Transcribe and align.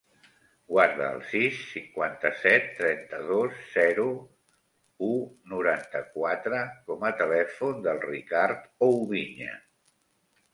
Guarda 0.75 1.07
el 1.15 1.19
sis, 1.33 1.57
cinquanta-set, 1.73 2.63
trenta-dos, 2.79 3.59
zero, 3.73 4.05
u, 5.09 5.11
noranta-quatre 5.53 6.63
com 6.89 7.07
a 7.11 7.13
telèfon 7.21 7.85
del 7.91 8.03
Ricard 8.09 8.67
Oubiña. 8.89 9.53